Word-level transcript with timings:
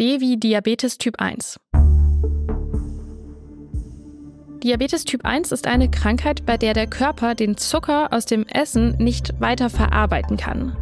D 0.00 0.20
wie 0.20 0.38
Diabetes 0.38 0.96
Typ 0.96 1.20
1. 1.20 1.60
Diabetes 4.62 5.04
Typ 5.04 5.26
1 5.26 5.52
ist 5.52 5.66
eine 5.66 5.90
Krankheit, 5.90 6.46
bei 6.46 6.56
der 6.56 6.72
der 6.72 6.86
Körper 6.86 7.34
den 7.34 7.58
Zucker 7.58 8.10
aus 8.10 8.24
dem 8.24 8.46
Essen 8.46 8.96
nicht 8.96 9.38
weiter 9.38 9.68
verarbeiten 9.68 10.38
kann. 10.38 10.74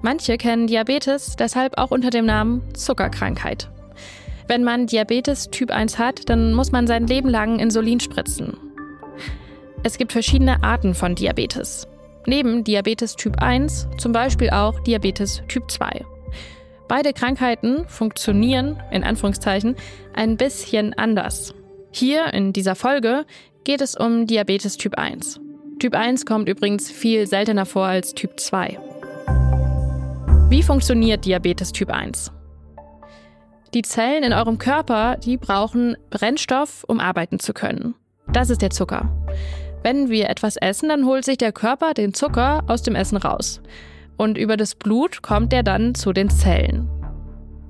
Manche 0.00 0.38
kennen 0.38 0.68
Diabetes 0.68 1.34
deshalb 1.34 1.76
auch 1.76 1.90
unter 1.90 2.10
dem 2.10 2.24
Namen 2.24 2.62
Zuckerkrankheit. 2.72 3.68
Wenn 4.46 4.62
man 4.62 4.86
Diabetes 4.86 5.50
Typ 5.50 5.72
1 5.72 5.98
hat, 5.98 6.28
dann 6.30 6.54
muss 6.54 6.70
man 6.70 6.86
sein 6.86 7.08
Leben 7.08 7.28
lang 7.28 7.58
Insulin 7.58 7.98
spritzen. 7.98 8.56
Es 9.82 9.98
gibt 9.98 10.12
verschiedene 10.12 10.62
Arten 10.62 10.94
von 10.94 11.16
Diabetes. 11.16 11.88
Neben 12.26 12.62
Diabetes 12.62 13.16
Typ 13.16 13.42
1 13.42 13.88
zum 13.98 14.12
Beispiel 14.12 14.50
auch 14.50 14.78
Diabetes 14.78 15.42
Typ 15.48 15.68
2. 15.68 16.04
Beide 16.88 17.12
Krankheiten 17.12 17.88
funktionieren, 17.88 18.80
in 18.92 19.02
Anführungszeichen, 19.02 19.74
ein 20.14 20.36
bisschen 20.36 20.94
anders. 20.94 21.52
Hier 21.90 22.32
in 22.32 22.52
dieser 22.52 22.76
Folge 22.76 23.26
geht 23.64 23.80
es 23.80 23.96
um 23.96 24.26
Diabetes 24.26 24.76
Typ 24.76 24.96
1. 24.96 25.40
Typ 25.80 25.94
1 25.94 26.26
kommt 26.26 26.48
übrigens 26.48 26.90
viel 26.90 27.26
seltener 27.26 27.66
vor 27.66 27.86
als 27.86 28.14
Typ 28.14 28.38
2. 28.38 28.78
Wie 30.48 30.62
funktioniert 30.62 31.24
Diabetes 31.24 31.72
Typ 31.72 31.90
1? 31.90 32.30
Die 33.74 33.82
Zellen 33.82 34.22
in 34.22 34.32
eurem 34.32 34.58
Körper, 34.58 35.16
die 35.16 35.38
brauchen 35.38 35.96
Brennstoff, 36.10 36.84
um 36.86 37.00
arbeiten 37.00 37.40
zu 37.40 37.52
können. 37.52 37.96
Das 38.28 38.48
ist 38.48 38.62
der 38.62 38.70
Zucker. 38.70 39.10
Wenn 39.82 40.08
wir 40.08 40.30
etwas 40.30 40.56
essen, 40.56 40.88
dann 40.88 41.04
holt 41.04 41.24
sich 41.24 41.36
der 41.36 41.52
Körper 41.52 41.94
den 41.94 42.14
Zucker 42.14 42.62
aus 42.68 42.82
dem 42.82 42.94
Essen 42.94 43.16
raus 43.16 43.60
und 44.16 44.38
über 44.38 44.56
das 44.56 44.74
Blut 44.74 45.22
kommt 45.22 45.52
er 45.52 45.62
dann 45.62 45.94
zu 45.94 46.12
den 46.12 46.30
Zellen. 46.30 46.88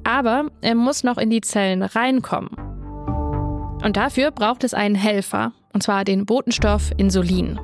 Aber 0.04 0.46
er 0.60 0.74
muss 0.74 1.04
noch 1.04 1.18
in 1.18 1.30
die 1.30 1.40
Zellen 1.40 1.82
reinkommen. 1.82 2.50
Und 3.84 3.96
dafür 3.96 4.30
braucht 4.30 4.64
es 4.64 4.74
einen 4.74 4.94
Helfer, 4.94 5.52
und 5.72 5.82
zwar 5.82 6.04
den 6.04 6.26
Botenstoff 6.26 6.92
Insulin. 6.96 7.58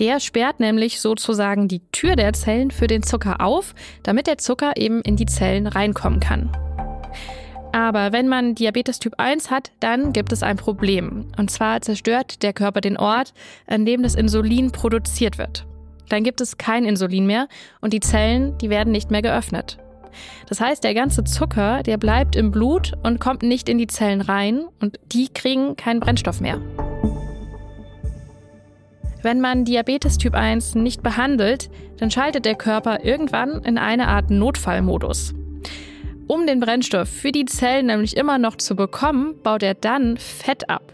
Der 0.00 0.18
sperrt 0.20 0.60
nämlich 0.60 1.00
sozusagen 1.00 1.68
die 1.68 1.80
Tür 1.92 2.16
der 2.16 2.32
Zellen 2.32 2.70
für 2.70 2.86
den 2.86 3.02
Zucker 3.02 3.40
auf, 3.40 3.74
damit 4.02 4.26
der 4.26 4.38
Zucker 4.38 4.76
eben 4.76 5.02
in 5.02 5.16
die 5.16 5.26
Zellen 5.26 5.66
reinkommen 5.66 6.20
kann. 6.20 6.50
Aber 7.72 8.12
wenn 8.12 8.28
man 8.28 8.54
Diabetes 8.54 8.98
Typ 8.98 9.14
1 9.18 9.50
hat, 9.50 9.72
dann 9.80 10.12
gibt 10.12 10.32
es 10.32 10.42
ein 10.42 10.56
Problem. 10.56 11.26
Und 11.38 11.50
zwar 11.50 11.80
zerstört 11.80 12.42
der 12.42 12.52
Körper 12.52 12.80
den 12.80 12.98
Ort, 12.98 13.32
an 13.66 13.86
dem 13.86 14.02
das 14.02 14.14
Insulin 14.14 14.72
produziert 14.72 15.38
wird 15.38 15.66
dann 16.08 16.24
gibt 16.24 16.40
es 16.40 16.58
kein 16.58 16.84
Insulin 16.84 17.26
mehr 17.26 17.48
und 17.80 17.92
die 17.92 18.00
Zellen, 18.00 18.56
die 18.58 18.70
werden 18.70 18.92
nicht 18.92 19.10
mehr 19.10 19.22
geöffnet. 19.22 19.78
Das 20.48 20.60
heißt, 20.60 20.84
der 20.84 20.94
ganze 20.94 21.24
Zucker, 21.24 21.82
der 21.82 21.96
bleibt 21.96 22.36
im 22.36 22.50
Blut 22.50 22.92
und 23.02 23.20
kommt 23.20 23.42
nicht 23.42 23.68
in 23.68 23.78
die 23.78 23.86
Zellen 23.86 24.20
rein 24.20 24.64
und 24.80 24.98
die 25.12 25.28
kriegen 25.28 25.76
keinen 25.76 26.00
Brennstoff 26.00 26.40
mehr. 26.40 26.60
Wenn 29.22 29.40
man 29.40 29.64
Diabetes 29.64 30.18
Typ 30.18 30.34
1 30.34 30.74
nicht 30.74 31.02
behandelt, 31.02 31.70
dann 31.98 32.10
schaltet 32.10 32.44
der 32.44 32.56
Körper 32.56 33.04
irgendwann 33.04 33.62
in 33.62 33.78
eine 33.78 34.08
Art 34.08 34.30
Notfallmodus. 34.30 35.32
Um 36.26 36.46
den 36.46 36.60
Brennstoff 36.60 37.08
für 37.08 37.30
die 37.30 37.44
Zellen 37.44 37.86
nämlich 37.86 38.16
immer 38.16 38.38
noch 38.38 38.56
zu 38.56 38.74
bekommen, 38.74 39.34
baut 39.42 39.62
er 39.62 39.74
dann 39.74 40.16
Fett 40.16 40.68
ab. 40.68 40.92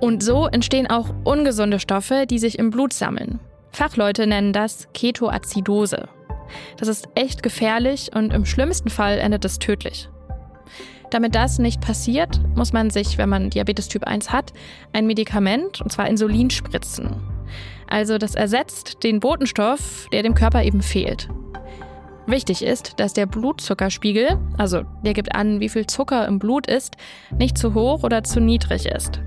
Und 0.00 0.22
so 0.22 0.46
entstehen 0.46 0.88
auch 0.88 1.14
ungesunde 1.24 1.80
Stoffe, 1.80 2.26
die 2.28 2.38
sich 2.38 2.58
im 2.58 2.70
Blut 2.70 2.92
sammeln. 2.92 3.40
Fachleute 3.78 4.26
nennen 4.26 4.52
das 4.52 4.88
Ketoazidose. 4.92 6.08
Das 6.78 6.88
ist 6.88 7.08
echt 7.14 7.44
gefährlich 7.44 8.10
und 8.12 8.32
im 8.32 8.44
schlimmsten 8.44 8.88
Fall 8.90 9.18
endet 9.18 9.44
es 9.44 9.60
tödlich. 9.60 10.08
Damit 11.12 11.36
das 11.36 11.60
nicht 11.60 11.80
passiert, 11.80 12.40
muss 12.56 12.72
man 12.72 12.90
sich, 12.90 13.18
wenn 13.18 13.28
man 13.28 13.50
Diabetes 13.50 13.86
Typ 13.86 14.02
1 14.02 14.32
hat, 14.32 14.52
ein 14.92 15.06
Medikament, 15.06 15.80
und 15.80 15.92
zwar 15.92 16.08
Insulin, 16.08 16.50
spritzen. 16.50 17.22
Also 17.86 18.18
das 18.18 18.34
ersetzt 18.34 19.04
den 19.04 19.20
Botenstoff, 19.20 20.08
der 20.10 20.24
dem 20.24 20.34
Körper 20.34 20.64
eben 20.64 20.82
fehlt. 20.82 21.28
Wichtig 22.26 22.64
ist, 22.64 22.98
dass 22.98 23.12
der 23.12 23.26
Blutzuckerspiegel, 23.26 24.40
also 24.56 24.82
der 25.04 25.14
gibt 25.14 25.36
an, 25.36 25.60
wie 25.60 25.68
viel 25.68 25.86
Zucker 25.86 26.26
im 26.26 26.40
Blut 26.40 26.66
ist, 26.66 26.96
nicht 27.38 27.56
zu 27.56 27.74
hoch 27.74 28.02
oder 28.02 28.24
zu 28.24 28.40
niedrig 28.40 28.86
ist. 28.86 29.20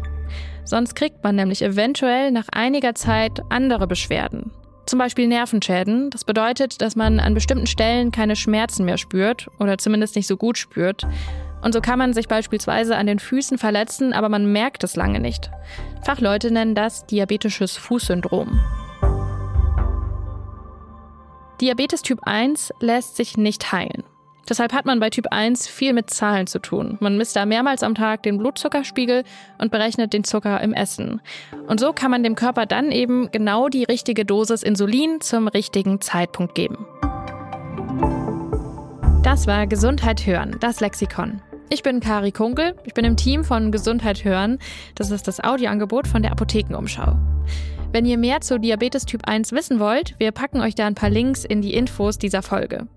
Sonst 0.63 0.95
kriegt 0.95 1.23
man 1.23 1.35
nämlich 1.35 1.61
eventuell 1.61 2.31
nach 2.31 2.47
einiger 2.51 2.95
Zeit 2.95 3.41
andere 3.49 3.87
Beschwerden. 3.87 4.51
Zum 4.85 4.99
Beispiel 4.99 5.27
Nervenschäden. 5.27 6.09
Das 6.09 6.25
bedeutet, 6.25 6.81
dass 6.81 6.95
man 6.95 7.19
an 7.19 7.33
bestimmten 7.33 7.67
Stellen 7.67 8.11
keine 8.11 8.35
Schmerzen 8.35 8.83
mehr 8.85 8.97
spürt 8.97 9.47
oder 9.59 9.77
zumindest 9.77 10.15
nicht 10.15 10.27
so 10.27 10.37
gut 10.37 10.57
spürt. 10.57 11.07
Und 11.61 11.73
so 11.73 11.81
kann 11.81 11.99
man 11.99 12.13
sich 12.13 12.27
beispielsweise 12.27 12.95
an 12.97 13.07
den 13.07 13.19
Füßen 13.19 13.57
verletzen, 13.57 14.13
aber 14.13 14.29
man 14.29 14.51
merkt 14.51 14.83
es 14.83 14.95
lange 14.95 15.19
nicht. 15.19 15.51
Fachleute 16.03 16.51
nennen 16.51 16.75
das 16.75 17.05
diabetisches 17.05 17.77
Fußsyndrom. 17.77 18.59
Diabetes 21.61 22.01
Typ 22.01 22.21
1 22.23 22.73
lässt 22.79 23.15
sich 23.15 23.37
nicht 23.37 23.71
heilen. 23.71 24.03
Deshalb 24.49 24.73
hat 24.73 24.85
man 24.85 24.99
bei 24.99 25.09
Typ 25.09 25.27
1 25.31 25.67
viel 25.67 25.93
mit 25.93 26.09
Zahlen 26.09 26.47
zu 26.47 26.59
tun. 26.59 26.97
Man 26.99 27.17
misst 27.17 27.35
da 27.35 27.45
mehrmals 27.45 27.83
am 27.83 27.95
Tag 27.95 28.23
den 28.23 28.37
Blutzuckerspiegel 28.37 29.23
und 29.59 29.71
berechnet 29.71 30.13
den 30.13 30.23
Zucker 30.23 30.59
im 30.61 30.73
Essen. 30.73 31.21
Und 31.67 31.79
so 31.79 31.93
kann 31.93 32.11
man 32.11 32.23
dem 32.23 32.35
Körper 32.35 32.65
dann 32.65 32.91
eben 32.91 33.31
genau 33.31 33.69
die 33.69 33.83
richtige 33.83 34.25
Dosis 34.25 34.63
Insulin 34.63 35.21
zum 35.21 35.47
richtigen 35.47 36.01
Zeitpunkt 36.01 36.55
geben. 36.55 36.85
Das 39.23 39.45
war 39.45 39.67
Gesundheit 39.67 40.25
hören, 40.25 40.57
das 40.59 40.79
Lexikon. 40.79 41.41
Ich 41.69 41.83
bin 41.83 42.01
Kari 42.01 42.33
Kunkel, 42.33 42.75
ich 42.83 42.93
bin 42.93 43.05
im 43.05 43.15
Team 43.15 43.45
von 43.45 43.71
Gesundheit 43.71 44.25
hören. 44.25 44.59
Das 44.95 45.09
ist 45.09 45.27
das 45.27 45.39
Audioangebot 45.39 46.05
von 46.05 46.21
der 46.21 46.33
Apothekenumschau. 46.33 47.15
Wenn 47.93 48.05
ihr 48.05 48.17
mehr 48.17 48.41
zu 48.41 48.59
Diabetes 48.59 49.05
Typ 49.05 49.27
1 49.27 49.51
wissen 49.53 49.79
wollt, 49.79 50.15
wir 50.17 50.31
packen 50.31 50.59
euch 50.59 50.75
da 50.75 50.87
ein 50.87 50.95
paar 50.95 51.09
Links 51.09 51.45
in 51.45 51.61
die 51.61 51.73
Infos 51.73 52.17
dieser 52.17 52.41
Folge. 52.41 52.87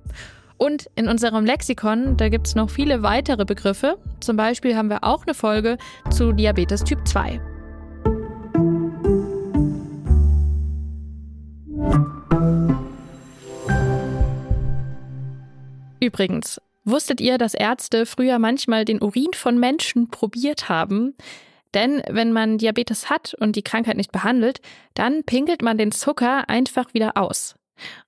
Und 0.56 0.88
in 0.94 1.08
unserem 1.08 1.44
Lexikon, 1.44 2.16
da 2.16 2.28
gibt 2.28 2.46
es 2.46 2.54
noch 2.54 2.70
viele 2.70 3.02
weitere 3.02 3.44
Begriffe. 3.44 3.98
Zum 4.20 4.36
Beispiel 4.36 4.76
haben 4.76 4.88
wir 4.88 5.04
auch 5.04 5.24
eine 5.26 5.34
Folge 5.34 5.78
zu 6.10 6.32
Diabetes 6.32 6.84
Typ 6.84 7.06
2. 7.06 7.40
Übrigens, 16.00 16.60
wusstet 16.84 17.20
ihr, 17.20 17.38
dass 17.38 17.54
Ärzte 17.54 18.06
früher 18.06 18.38
manchmal 18.38 18.84
den 18.84 19.02
Urin 19.02 19.32
von 19.34 19.58
Menschen 19.58 20.10
probiert 20.10 20.68
haben? 20.68 21.14
Denn 21.72 22.02
wenn 22.08 22.32
man 22.32 22.58
Diabetes 22.58 23.10
hat 23.10 23.34
und 23.34 23.56
die 23.56 23.62
Krankheit 23.62 23.96
nicht 23.96 24.12
behandelt, 24.12 24.60
dann 24.94 25.24
pinkelt 25.24 25.62
man 25.62 25.76
den 25.76 25.90
Zucker 25.90 26.48
einfach 26.48 26.94
wieder 26.94 27.16
aus. 27.16 27.56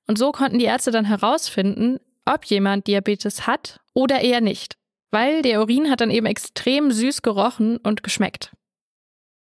Und 0.06 0.18
so 0.18 0.30
konnten 0.30 0.58
die 0.58 0.66
Ärzte 0.66 0.92
dann 0.92 1.04
herausfinden, 1.04 1.98
ob 2.26 2.44
jemand 2.44 2.86
Diabetes 2.86 3.46
hat 3.46 3.80
oder 3.94 4.20
eher 4.20 4.40
nicht. 4.40 4.76
Weil 5.10 5.42
der 5.42 5.60
Urin 5.60 5.90
hat 5.90 6.00
dann 6.00 6.10
eben 6.10 6.26
extrem 6.26 6.90
süß 6.90 7.22
gerochen 7.22 7.78
und 7.78 8.02
geschmeckt. 8.02 8.52